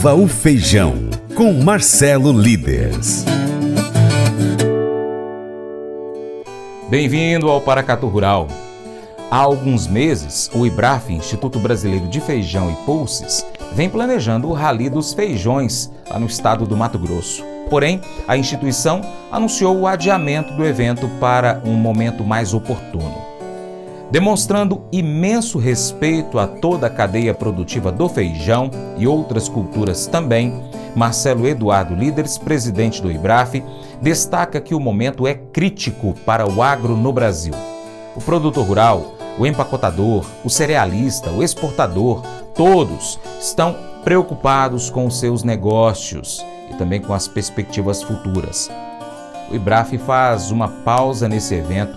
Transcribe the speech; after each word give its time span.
Viva 0.00 0.14
o 0.14 0.26
Feijão, 0.26 0.94
com 1.36 1.52
Marcelo 1.52 2.32
Líderes. 2.32 3.22
Bem-vindo 6.88 7.50
ao 7.50 7.60
Paracatu 7.60 8.06
Rural. 8.06 8.48
Há 9.30 9.36
alguns 9.36 9.86
meses, 9.86 10.50
o 10.54 10.64
IBRAF, 10.64 11.12
Instituto 11.12 11.58
Brasileiro 11.58 12.08
de 12.08 12.18
Feijão 12.18 12.70
e 12.70 12.86
Pulses, 12.86 13.44
vem 13.74 13.90
planejando 13.90 14.48
o 14.48 14.54
Rally 14.54 14.88
dos 14.88 15.12
Feijões 15.12 15.92
lá 16.08 16.18
no 16.18 16.24
estado 16.24 16.64
do 16.64 16.74
Mato 16.74 16.98
Grosso. 16.98 17.44
Porém, 17.68 18.00
a 18.26 18.38
instituição 18.38 19.02
anunciou 19.30 19.80
o 19.80 19.86
adiamento 19.86 20.54
do 20.54 20.64
evento 20.64 21.10
para 21.20 21.60
um 21.62 21.74
momento 21.74 22.24
mais 22.24 22.54
oportuno. 22.54 23.29
Demonstrando 24.10 24.82
imenso 24.90 25.56
respeito 25.56 26.38
a 26.38 26.46
toda 26.46 26.88
a 26.88 26.90
cadeia 26.90 27.32
produtiva 27.32 27.92
do 27.92 28.08
feijão 28.08 28.68
e 28.98 29.06
outras 29.06 29.48
culturas 29.48 30.08
também, 30.08 30.52
Marcelo 30.96 31.46
Eduardo 31.46 31.94
Líderes, 31.94 32.36
presidente 32.36 33.00
do 33.00 33.10
IBRAF, 33.10 33.62
destaca 34.02 34.60
que 34.60 34.74
o 34.74 34.80
momento 34.80 35.28
é 35.28 35.34
crítico 35.34 36.14
para 36.26 36.48
o 36.48 36.60
agro 36.60 36.96
no 36.96 37.12
Brasil. 37.12 37.54
O 38.16 38.20
produtor 38.20 38.66
rural, 38.66 39.14
o 39.38 39.46
empacotador, 39.46 40.26
o 40.44 40.50
cerealista, 40.50 41.30
o 41.30 41.40
exportador, 41.40 42.22
todos 42.56 43.20
estão 43.38 43.76
preocupados 44.02 44.90
com 44.90 45.08
seus 45.08 45.44
negócios 45.44 46.44
e 46.68 46.74
também 46.74 47.00
com 47.00 47.14
as 47.14 47.28
perspectivas 47.28 48.02
futuras. 48.02 48.68
O 49.48 49.54
IBRAF 49.54 49.96
faz 49.98 50.50
uma 50.50 50.66
pausa 50.66 51.28
nesse 51.28 51.54
evento 51.54 51.96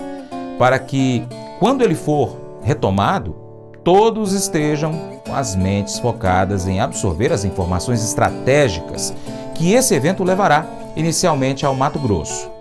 para 0.60 0.78
que, 0.78 1.26
quando 1.64 1.82
ele 1.82 1.96
for 1.96 2.60
retomado, 2.62 3.34
todos 3.86 4.34
estejam 4.34 4.92
com 5.26 5.34
as 5.34 5.56
mentes 5.56 5.98
focadas 5.98 6.68
em 6.68 6.82
absorver 6.82 7.32
as 7.32 7.46
informações 7.46 8.04
estratégicas 8.04 9.14
que 9.56 9.72
esse 9.72 9.96
evento 9.96 10.26
levará 10.26 10.68
inicialmente 10.94 11.66
ao 11.66 11.74
Mato 11.74 11.98
Grosso. 12.00 12.52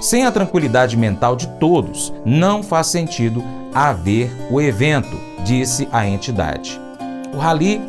Sem 0.00 0.24
a 0.24 0.30
tranquilidade 0.30 0.96
mental 0.96 1.34
de 1.34 1.48
todos, 1.58 2.14
não 2.24 2.62
faz 2.62 2.86
sentido 2.86 3.42
haver 3.74 4.30
o 4.48 4.60
evento, 4.60 5.18
disse 5.42 5.88
a 5.90 6.06
entidade. 6.06 6.80
O 7.34 7.38
Rally 7.38 7.82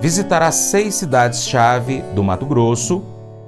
visitará 0.00 0.50
seis 0.50 0.94
cidades-chave 0.94 2.00
do 2.14 2.24
Mato 2.24 2.46
Grosso, 2.46 3.02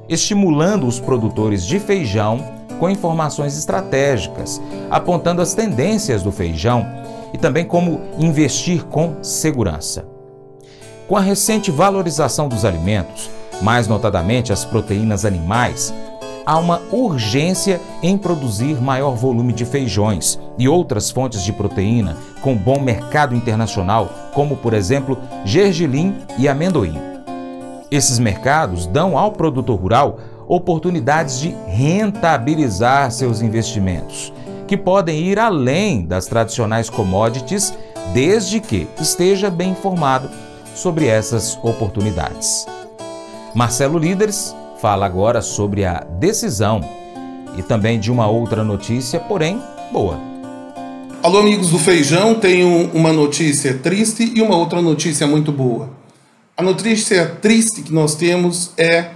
estimulando 0.06 0.86
os 0.86 1.00
produtores 1.00 1.64
de 1.64 1.80
feijão 1.80 2.51
com 2.82 2.90
informações 2.90 3.56
estratégicas, 3.56 4.60
apontando 4.90 5.40
as 5.40 5.54
tendências 5.54 6.20
do 6.20 6.32
feijão 6.32 6.84
e 7.32 7.38
também 7.38 7.64
como 7.64 8.00
investir 8.18 8.84
com 8.86 9.22
segurança. 9.22 10.04
Com 11.06 11.16
a 11.16 11.20
recente 11.20 11.70
valorização 11.70 12.48
dos 12.48 12.64
alimentos, 12.64 13.30
mais 13.62 13.86
notadamente 13.86 14.52
as 14.52 14.64
proteínas 14.64 15.24
animais, 15.24 15.94
há 16.44 16.58
uma 16.58 16.82
urgência 16.90 17.80
em 18.02 18.18
produzir 18.18 18.82
maior 18.82 19.14
volume 19.14 19.52
de 19.52 19.64
feijões 19.64 20.36
e 20.58 20.68
outras 20.68 21.08
fontes 21.08 21.44
de 21.44 21.52
proteína 21.52 22.16
com 22.40 22.56
bom 22.56 22.80
mercado 22.80 23.32
internacional, 23.32 24.10
como 24.34 24.56
por 24.56 24.74
exemplo 24.74 25.16
gergelim 25.44 26.16
e 26.36 26.48
amendoim. 26.48 27.12
Esses 27.92 28.18
mercados 28.18 28.86
dão 28.86 29.16
ao 29.16 29.30
produtor 29.30 29.78
rural 29.78 30.18
oportunidades 30.46 31.40
de 31.40 31.54
rentabilizar 31.66 33.10
seus 33.10 33.40
investimentos, 33.40 34.32
que 34.66 34.76
podem 34.76 35.18
ir 35.20 35.38
além 35.38 36.04
das 36.04 36.26
tradicionais 36.26 36.88
commodities, 36.90 37.74
desde 38.12 38.60
que 38.60 38.86
esteja 39.00 39.50
bem 39.50 39.70
informado 39.70 40.28
sobre 40.74 41.06
essas 41.06 41.58
oportunidades. 41.62 42.66
Marcelo 43.54 43.98
Líderes 43.98 44.54
fala 44.80 45.06
agora 45.06 45.42
sobre 45.42 45.84
a 45.84 46.00
decisão 46.18 46.80
e 47.56 47.62
também 47.62 48.00
de 48.00 48.10
uma 48.10 48.26
outra 48.26 48.64
notícia, 48.64 49.20
porém 49.20 49.60
boa. 49.92 50.18
Alô, 51.22 51.38
amigos 51.38 51.70
do 51.70 51.78
Feijão, 51.78 52.34
tenho 52.34 52.90
uma 52.92 53.12
notícia 53.12 53.74
triste 53.74 54.32
e 54.34 54.42
uma 54.42 54.56
outra 54.56 54.82
notícia 54.82 55.26
muito 55.26 55.52
boa. 55.52 55.90
A 56.56 56.62
notícia 56.62 57.26
triste 57.40 57.82
que 57.82 57.92
nós 57.92 58.14
temos 58.14 58.72
é 58.76 59.10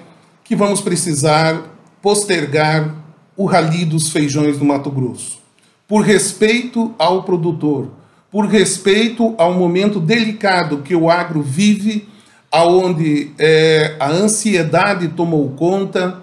que 0.47 0.55
vamos 0.55 0.81
precisar 0.81 1.77
postergar 2.01 2.95
o 3.37 3.47
rali 3.47 3.85
dos 3.85 4.11
feijões 4.11 4.59
do 4.59 4.65
Mato 4.65 4.91
Grosso. 4.91 5.39
Por 5.89 6.03
respeito 6.03 6.95
ao 6.99 7.25
produtor, 7.25 7.91
por 8.31 8.47
respeito 8.47 9.35
ao 9.39 9.55
momento 9.55 9.99
delicado 9.99 10.79
que 10.79 10.95
o 10.95 11.11
agro 11.11 11.43
vive 11.43 12.09
aonde 12.51 13.33
é, 13.39 13.97
a 13.99 14.09
ansiedade 14.09 15.09
tomou 15.09 15.51
conta, 15.51 16.23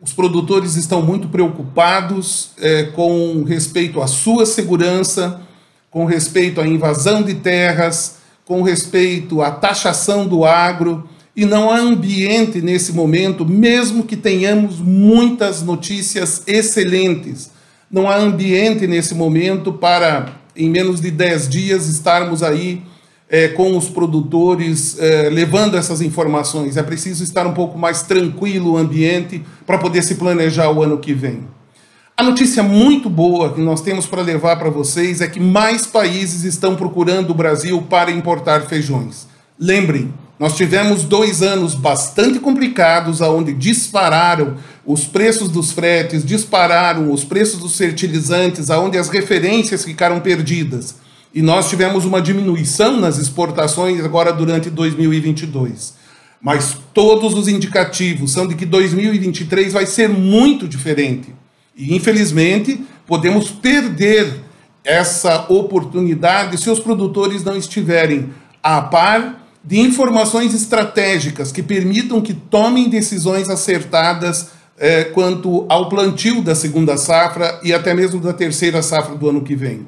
os 0.00 0.12
produtores 0.12 0.74
estão 0.74 1.00
muito 1.00 1.28
preocupados 1.28 2.50
é, 2.58 2.84
com 2.84 3.44
respeito 3.44 4.02
à 4.02 4.08
sua 4.08 4.44
segurança, 4.44 5.40
com 5.88 6.04
respeito 6.04 6.60
à 6.60 6.66
invasão 6.66 7.22
de 7.22 7.34
terras, 7.34 8.18
com 8.44 8.62
respeito 8.62 9.40
à 9.40 9.52
taxação 9.52 10.26
do 10.26 10.44
agro, 10.44 11.08
e 11.34 11.44
não 11.46 11.70
há 11.70 11.78
ambiente 11.78 12.60
nesse 12.60 12.92
momento, 12.92 13.44
mesmo 13.44 14.04
que 14.04 14.16
tenhamos 14.16 14.78
muitas 14.78 15.62
notícias 15.62 16.42
excelentes, 16.46 17.50
não 17.90 18.08
há 18.08 18.16
ambiente 18.16 18.86
nesse 18.86 19.14
momento 19.14 19.72
para, 19.72 20.32
em 20.54 20.68
menos 20.68 21.00
de 21.00 21.10
10 21.10 21.48
dias, 21.48 21.88
estarmos 21.88 22.42
aí 22.42 22.82
é, 23.28 23.48
com 23.48 23.76
os 23.76 23.88
produtores, 23.88 24.98
é, 24.98 25.30
levando 25.30 25.76
essas 25.76 26.02
informações. 26.02 26.76
É 26.76 26.82
preciso 26.82 27.24
estar 27.24 27.46
um 27.46 27.54
pouco 27.54 27.78
mais 27.78 28.02
tranquilo 28.02 28.72
o 28.72 28.76
ambiente 28.76 29.42
para 29.66 29.78
poder 29.78 30.02
se 30.02 30.16
planejar 30.16 30.70
o 30.70 30.82
ano 30.82 30.98
que 30.98 31.14
vem. 31.14 31.40
A 32.14 32.22
notícia 32.22 32.62
muito 32.62 33.08
boa 33.08 33.54
que 33.54 33.60
nós 33.60 33.80
temos 33.80 34.06
para 34.06 34.20
levar 34.20 34.56
para 34.56 34.68
vocês 34.68 35.22
é 35.22 35.26
que 35.26 35.40
mais 35.40 35.86
países 35.86 36.44
estão 36.44 36.76
procurando 36.76 37.30
o 37.30 37.34
Brasil 37.34 37.80
para 37.88 38.10
importar 38.10 38.62
feijões. 38.62 39.26
Lembrem, 39.58 40.12
nós 40.42 40.56
tivemos 40.56 41.04
dois 41.04 41.40
anos 41.40 41.72
bastante 41.72 42.40
complicados, 42.40 43.20
onde 43.20 43.52
dispararam 43.52 44.56
os 44.84 45.04
preços 45.04 45.48
dos 45.48 45.70
fretes, 45.70 46.24
dispararam 46.24 47.12
os 47.12 47.22
preços 47.22 47.60
dos 47.60 47.76
fertilizantes, 47.76 48.68
aonde 48.68 48.98
as 48.98 49.08
referências 49.08 49.84
ficaram 49.84 50.18
perdidas 50.18 50.96
e 51.32 51.40
nós 51.40 51.70
tivemos 51.70 52.04
uma 52.04 52.20
diminuição 52.20 52.98
nas 52.98 53.18
exportações 53.18 54.04
agora 54.04 54.32
durante 54.32 54.68
2022. 54.68 55.94
Mas 56.40 56.76
todos 56.92 57.34
os 57.34 57.46
indicativos 57.46 58.32
são 58.32 58.44
de 58.44 58.56
que 58.56 58.66
2023 58.66 59.72
vai 59.72 59.86
ser 59.86 60.08
muito 60.08 60.66
diferente. 60.66 61.32
E 61.76 61.94
infelizmente 61.94 62.84
podemos 63.06 63.48
perder 63.48 64.40
essa 64.82 65.46
oportunidade 65.48 66.60
se 66.60 66.68
os 66.68 66.80
produtores 66.80 67.44
não 67.44 67.56
estiverem 67.56 68.30
a 68.60 68.80
par 68.80 69.41
de 69.64 69.78
informações 69.78 70.54
estratégicas 70.54 71.52
que 71.52 71.62
permitam 71.62 72.20
que 72.20 72.34
tomem 72.34 72.88
decisões 72.88 73.48
acertadas 73.48 74.48
eh, 74.78 75.04
quanto 75.04 75.64
ao 75.68 75.88
plantio 75.88 76.42
da 76.42 76.54
segunda 76.54 76.96
safra 76.96 77.60
e 77.62 77.72
até 77.72 77.94
mesmo 77.94 78.20
da 78.20 78.32
terceira 78.32 78.82
safra 78.82 79.14
do 79.14 79.28
ano 79.28 79.42
que 79.42 79.54
vem. 79.54 79.86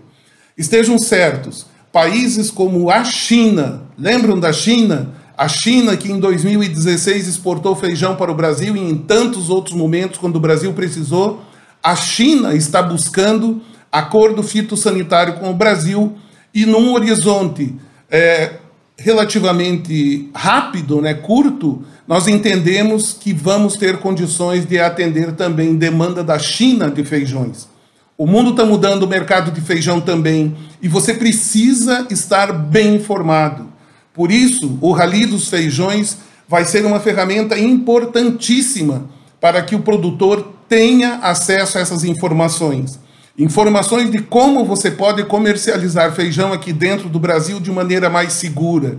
Estejam 0.57 0.99
certos, 0.99 1.67
países 1.93 2.51
como 2.51 2.91
a 2.91 3.03
China, 3.03 3.83
lembram 3.99 4.39
da 4.39 4.53
China? 4.53 5.15
A 5.37 5.49
China 5.49 5.97
que 5.97 6.13
em 6.13 6.21
2016 6.21 7.27
exportou 7.27 7.75
feijão 7.75 8.15
para 8.15 8.31
o 8.31 8.35
Brasil 8.35 8.77
e 8.77 8.81
em 8.81 8.97
tantos 8.97 9.51
outros 9.51 9.75
momentos 9.75 10.19
quando 10.19 10.37
o 10.37 10.41
Brasil 10.41 10.73
precisou, 10.73 11.43
a 11.83 11.97
China 11.97 12.55
está 12.55 12.81
buscando 12.81 13.61
acordo 13.91 14.45
fitossanitário 14.45 15.35
com 15.35 15.51
o 15.51 15.55
Brasil 15.55 16.17
e 16.55 16.65
num 16.65 16.93
horizonte 16.93 17.75
é, 18.09 18.59
relativamente 18.97 20.31
rápido, 20.35 21.01
né, 21.01 21.15
curto, 21.15 21.83
nós 22.07 22.29
entendemos 22.29 23.17
que 23.19 23.33
vamos 23.33 23.77
ter 23.77 23.99
condições 23.99 24.67
de 24.67 24.79
atender 24.79 25.33
também 25.33 25.75
demanda 25.75 26.23
da 26.23 26.39
China 26.39 26.91
de 26.91 27.05
feijões. 27.05 27.69
O 28.17 28.27
mundo 28.27 28.51
está 28.51 28.65
mudando, 28.65 29.03
o 29.03 29.09
mercado 29.09 29.51
de 29.51 29.61
feijão 29.61 30.01
também, 30.01 30.57
e 30.81 30.87
você 30.87 31.15
precisa 31.15 32.07
estar 32.11 32.53
bem 32.53 32.97
informado. 32.97 33.67
Por 34.13 34.31
isso, 34.31 34.79
o 34.81 34.93
Rally 34.93 35.27
dos 35.27 35.49
Feijões 35.49 36.19
vai 36.49 36.65
ser 36.65 36.87
uma 36.87 37.01
ferramenta 37.01 37.59
importantíssima 37.59 39.11
para 39.41 39.61
que 39.63 39.75
o 39.75 39.81
produtor 39.81 40.55
tenha 40.69 41.17
acesso 41.17 41.77
a 41.77 41.81
essas 41.81 42.05
informações. 42.05 43.01
Informações 43.37 44.13
de 44.13 44.19
como 44.19 44.65
você 44.65 44.93
pode 44.93 45.25
comercializar 45.25 46.13
feijão 46.13 46.53
aqui 46.53 46.73
dentro 46.73 47.09
do 47.09 47.19
Brasil 47.19 47.59
de 47.59 47.71
maneira 47.71 48.09
mais 48.09 48.33
segura. 48.35 48.97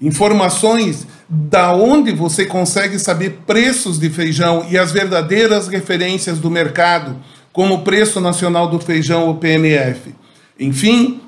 Informações 0.00 1.06
da 1.28 1.72
onde 1.72 2.12
você 2.12 2.44
consegue 2.44 2.98
saber 2.98 3.42
preços 3.46 3.98
de 3.98 4.10
feijão 4.10 4.66
e 4.68 4.76
as 4.76 4.90
verdadeiras 4.90 5.68
referências 5.68 6.40
do 6.40 6.50
mercado 6.50 7.16
como 7.52 7.74
o 7.74 7.82
Preço 7.82 8.20
Nacional 8.20 8.68
do 8.68 8.78
Feijão, 8.80 9.30
o 9.30 9.36
PNF. 9.36 10.14
Enfim, 10.58 11.20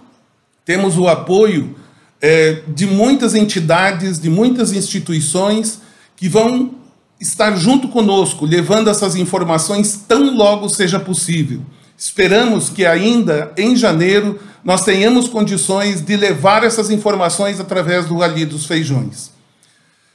temos 0.64 0.99
o 0.99 1.06
apoio 1.06 1.76
é, 2.20 2.62
de 2.69 2.87
muitas 2.87 3.37
entidades, 3.37 4.19
de 4.20 4.28
muitas 4.28 4.72
instituições 4.72 5.81
que 6.16 6.28
vão 6.28 6.72
estar 7.20 7.56
junto 7.56 7.88
conosco, 7.88 8.44
levando 8.44 8.90
essas 8.90 9.14
informações 9.14 10.05
tão 10.08 10.37
logo 10.37 10.69
seja 10.69 10.99
possível. 10.99 11.62
Esperamos 11.98 12.70
que 12.70 12.86
ainda 12.86 13.52
em 13.56 13.74
janeiro 13.74 14.38
nós 14.62 14.84
tenhamos 14.84 15.26
condições 15.26 16.00
de 16.00 16.16
levar 16.16 16.62
essas 16.62 16.90
informações 16.90 17.58
através 17.58 18.06
do 18.06 18.18
Rally 18.18 18.46
dos 18.46 18.66
Feijões. 18.66 19.32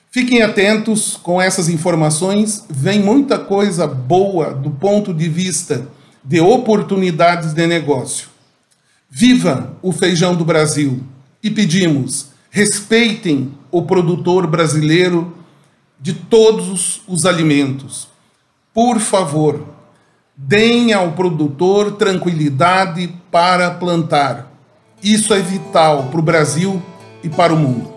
Fiquem 0.10 0.44
atentos 0.44 1.20
com 1.22 1.42
essas 1.42 1.68
informações, 1.68 2.64
vem 2.70 3.02
muita 3.02 3.38
coisa 3.38 3.86
boa 3.86 4.54
do 4.54 4.72
ponto 4.72 5.14
de 5.14 5.28
vista 5.28 5.86
de 6.24 6.40
oportunidades 6.40 7.52
de 7.52 7.68
negócio. 7.68 8.30
Viva 9.10 9.76
o 9.82 9.92
feijão 9.92 10.34
do 10.36 10.46
Brasil 10.46 11.04
e 11.42 11.52
pedimos, 11.52 12.28
respeitem 12.50 13.52
o 13.70 13.82
produtor 13.82 14.48
brasileiro 14.48 15.36
de 16.00 16.14
todos 16.14 17.02
os 17.08 17.26
alimentos. 17.26 18.08
Por 18.74 19.00
favor, 19.00 19.68
deem 20.36 20.94
ao 20.94 21.12
produtor 21.12 21.92
tranquilidade 21.92 23.08
para 23.32 23.70
plantar. 23.72 24.52
Isso 25.02 25.34
é 25.34 25.40
vital 25.40 26.08
para 26.10 26.20
o 26.20 26.24
Brasil 26.24 26.82
e 27.24 27.30
para 27.30 27.54
o 27.54 27.58
mundo. 27.58 27.94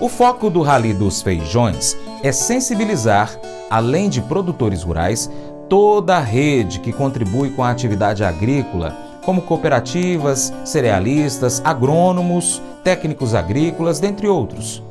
O 0.00 0.08
foco 0.08 0.50
do 0.50 0.62
Rally 0.62 0.92
dos 0.92 1.22
Feijões 1.22 1.96
é 2.24 2.32
sensibilizar, 2.32 3.38
além 3.70 4.08
de 4.08 4.20
produtores 4.20 4.82
rurais, 4.82 5.30
toda 5.68 6.16
a 6.16 6.20
rede 6.20 6.80
que 6.80 6.92
contribui 6.92 7.50
com 7.50 7.62
a 7.62 7.70
atividade 7.70 8.24
agrícola, 8.24 8.96
como 9.24 9.42
cooperativas, 9.42 10.52
cerealistas, 10.64 11.62
agrônomos, 11.64 12.60
técnicos 12.82 13.34
agrícolas, 13.34 14.00
dentre 14.00 14.26
outros. 14.26 14.82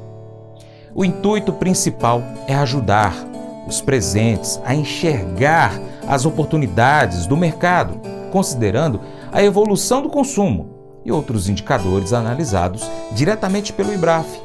O 0.95 1.03
intuito 1.03 1.51
principal 1.51 2.23
é 2.47 2.55
ajudar 2.55 3.28
os 3.69 3.79
presentes 3.79 4.59
a 4.65 4.73
enxergar 4.73 5.79
as 6.07 6.25
oportunidades 6.25 7.25
do 7.27 7.37
mercado, 7.37 8.01
considerando 8.31 8.99
a 9.31 9.43
evolução 9.43 10.01
do 10.01 10.09
consumo 10.09 10.69
e 11.05 11.11
outros 11.11 11.47
indicadores 11.47 12.11
analisados 12.11 12.89
diretamente 13.13 13.71
pelo 13.71 13.93
IBRAF, 13.93 14.41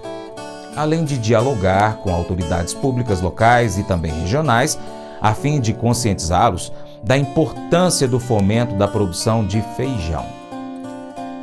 além 0.77 1.05
de 1.05 1.17
dialogar 1.19 1.97
com 1.99 2.13
autoridades 2.13 2.75
públicas 2.75 3.21
locais 3.21 3.79
e 3.79 3.83
também 3.83 4.13
regionais 4.13 4.79
a 5.21 5.33
fim 5.33 5.61
de 5.61 5.73
conscientizá-los 5.73 6.71
da 7.03 7.17
importância 7.17 8.07
do 8.07 8.21
fomento 8.21 8.75
da 8.75 8.87
produção 8.87 9.47
de 9.47 9.63
feijão. 9.77 10.27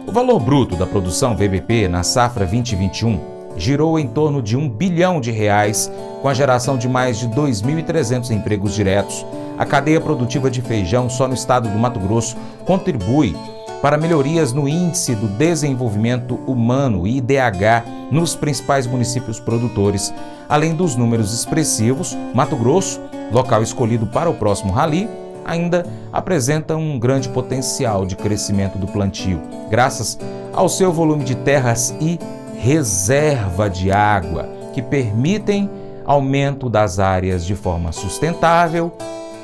O 0.08 0.12
valor 0.12 0.40
bruto 0.40 0.76
da 0.76 0.86
produção 0.86 1.36
VBP 1.36 1.88
na 1.88 2.04
safra 2.04 2.46
2021 2.46 3.31
girou 3.58 4.00
em 4.00 4.08
torno 4.08 4.42
de 4.42 4.56
um 4.58 4.70
bilhão 4.70 5.22
de 5.22 5.32
reais, 5.32 5.92
com 6.22 6.28
a 6.28 6.34
geração 6.34 6.78
de 6.78 6.88
mais 6.88 7.20
de 7.20 7.28
2.300 7.30 8.32
empregos 8.32 8.74
diretos. 8.74 9.26
A 9.58 9.66
cadeia 9.66 10.02
produtiva 10.02 10.50
de 10.50 10.62
feijão 10.62 11.10
só 11.10 11.28
no 11.28 11.34
estado 11.34 11.70
do 11.70 11.78
Mato 11.78 12.00
Grosso 12.00 12.36
contribui 12.66 13.36
para 13.82 13.98
melhorias 13.98 14.54
no 14.54 14.68
Índice 14.68 15.16
do 15.16 15.28
Desenvolvimento 15.28 16.36
Humano, 16.48 17.08
IDH, 17.08 17.84
nos 18.12 18.36
principais 18.36 18.86
municípios 18.86 19.40
produtores. 19.40 20.14
Além 20.48 20.76
dos 20.76 20.96
números 20.96 21.34
expressivos, 21.34 22.16
Mato 22.34 22.56
Grosso 22.56 23.00
local 23.32 23.64
escolhido 23.64 24.06
para 24.06 24.30
o 24.30 24.34
próximo 24.34 24.72
rally, 24.72 25.10
ainda 25.46 25.86
apresenta 26.12 26.76
um 26.76 27.00
grande 27.00 27.30
potencial 27.30 28.06
de 28.06 28.16
crescimento 28.16 28.78
do 28.78 28.88
plantio, 28.88 29.42
graças 29.70 30.20
ao 30.54 30.70
seu 30.70 30.92
volume 30.92 31.24
de 31.24 31.36
terras 31.36 31.96
e 32.00 32.20
reserva 32.62 33.68
de 33.68 33.92
água, 33.92 34.48
que 34.72 34.84
permitem 34.84 35.68
aumento 36.06 36.70
das 36.70 37.00
áreas 37.00 37.44
de 37.44 37.56
forma 37.56 37.92
sustentável, 37.92 38.96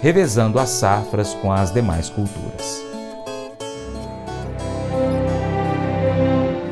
revezando 0.04 0.60
as 0.60 0.70
safras 0.70 1.34
com 1.34 1.52
as 1.52 1.74
demais 1.74 2.10
culturas. 2.10 2.97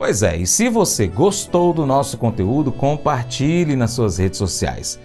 Pois 0.02 0.24
é, 0.24 0.38
e 0.38 0.48
se 0.48 0.70
você 0.70 1.08
gostou 1.08 1.74
do 1.74 1.86
nosso 1.86 2.18
conteúdo, 2.18 2.72
compartilhe 2.72 3.76
nas 3.76 3.92
suas 3.92 4.18
redes 4.18 4.38
sociais. 4.38 4.98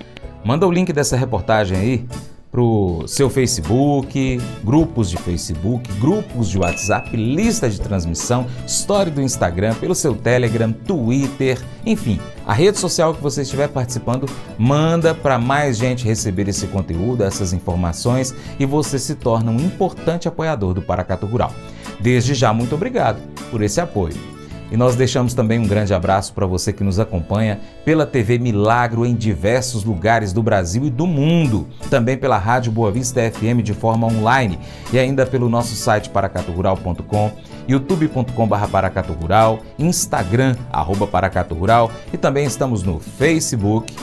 Manda 0.44 0.68
o 0.68 0.70
link 0.70 0.92
dessa 0.92 1.16
reportagem 1.16 1.76
aí 1.76 2.06
pro 2.48 3.02
seu 3.08 3.28
Facebook, 3.28 4.40
grupos 4.62 5.10
de 5.10 5.16
Facebook, 5.16 5.92
grupos 5.94 6.48
de 6.48 6.60
WhatsApp, 6.60 7.16
lista 7.16 7.68
de 7.68 7.80
transmissão, 7.80 8.46
história 8.64 9.10
do 9.10 9.20
Instagram, 9.20 9.74
pelo 9.74 9.96
seu 9.96 10.14
Telegram, 10.14 10.70
Twitter, 10.70 11.60
enfim, 11.84 12.20
a 12.46 12.52
rede 12.52 12.78
social 12.78 13.12
que 13.12 13.20
você 13.20 13.42
estiver 13.42 13.66
participando, 13.66 14.30
manda 14.56 15.12
para 15.12 15.40
mais 15.40 15.76
gente 15.76 16.04
receber 16.04 16.46
esse 16.46 16.68
conteúdo, 16.68 17.24
essas 17.24 17.52
informações 17.52 18.32
e 18.60 18.64
você 18.64 18.96
se 19.00 19.16
torna 19.16 19.50
um 19.50 19.58
importante 19.58 20.28
apoiador 20.28 20.72
do 20.72 20.82
Paracato 20.82 21.26
Rural. 21.26 21.52
Desde 21.98 22.32
já, 22.32 22.52
muito 22.52 22.76
obrigado 22.76 23.20
por 23.50 23.60
esse 23.60 23.80
apoio. 23.80 24.33
E 24.74 24.76
nós 24.76 24.96
deixamos 24.96 25.34
também 25.34 25.60
um 25.60 25.68
grande 25.68 25.94
abraço 25.94 26.32
para 26.32 26.46
você 26.46 26.72
que 26.72 26.82
nos 26.82 26.98
acompanha 26.98 27.60
pela 27.84 28.04
TV 28.04 28.40
Milagro 28.40 29.06
em 29.06 29.14
diversos 29.14 29.84
lugares 29.84 30.32
do 30.32 30.42
Brasil 30.42 30.84
e 30.84 30.90
do 30.90 31.06
mundo, 31.06 31.68
também 31.88 32.16
pela 32.16 32.36
Rádio 32.38 32.72
Boa 32.72 32.90
Vista 32.90 33.20
FM 33.30 33.62
de 33.62 33.72
forma 33.72 34.08
online. 34.08 34.58
E 34.92 34.98
ainda 34.98 35.24
pelo 35.24 35.48
nosso 35.48 35.76
site 35.76 36.10
paracaturural.com, 36.10 37.30
youtube.com.br 37.68 38.66
paracaturural, 38.68 39.60
Instagram, 39.78 40.56
arroba 40.72 41.06
paracaturural. 41.06 41.88
E 42.12 42.18
também 42.18 42.44
estamos 42.44 42.82
no 42.82 42.98
Facebook, 42.98 43.94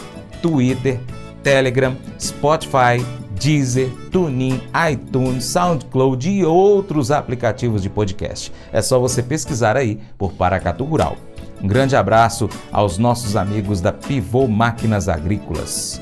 Twitter, 0.41 1.01
Telegram, 1.43 1.97
Spotify, 2.17 3.05
Deezer, 3.41 3.89
TuneIn, 4.12 4.62
iTunes, 4.91 5.45
SoundCloud 5.45 6.29
e 6.29 6.45
outros 6.45 7.10
aplicativos 7.10 7.81
de 7.81 7.89
podcast. 7.89 8.53
É 8.71 8.83
só 8.83 9.00
você 9.00 9.24
pesquisar 9.24 9.75
aí 9.75 10.00
por 10.15 10.33
Paracatu 10.33 10.83
Rural. 10.83 11.17
Um 11.60 11.67
grande 11.67 11.95
abraço 11.95 12.48
aos 12.71 13.00
nossos 13.00 13.36
amigos 13.36 13.81
da 13.81 13.91
Pivô 13.91 14.48
Máquinas 14.48 15.10
Agrícolas. 15.10 16.00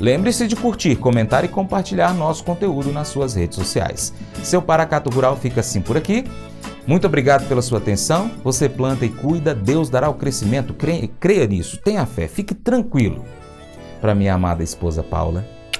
Lembre-se 0.00 0.48
de 0.48 0.56
curtir, 0.56 0.96
comentar 0.96 1.44
e 1.44 1.48
compartilhar 1.48 2.12
nosso 2.12 2.42
conteúdo 2.42 2.92
nas 2.92 3.06
suas 3.06 3.34
redes 3.34 3.56
sociais. 3.56 4.12
Seu 4.42 4.60
Paracato 4.60 5.10
Rural 5.10 5.36
fica 5.36 5.60
assim 5.60 5.80
por 5.80 5.96
aqui. 5.96 6.24
Muito 6.88 7.06
obrigado 7.06 7.46
pela 7.46 7.62
sua 7.62 7.78
atenção. 7.78 8.32
Você 8.42 8.68
planta 8.68 9.04
e 9.04 9.10
cuida, 9.10 9.54
Deus 9.54 9.88
dará 9.88 10.08
o 10.08 10.14
crescimento. 10.14 10.74
Creia, 10.74 11.08
creia 11.20 11.46
nisso, 11.46 11.76
tenha 11.76 12.04
fé, 12.04 12.26
fique 12.26 12.52
tranquilo. 12.52 13.24
Para 14.00 14.14
minha 14.14 14.34
amada 14.34 14.64
esposa 14.64 15.02
Paula, 15.02 15.44